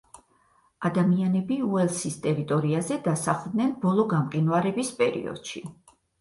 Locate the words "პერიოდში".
5.03-5.65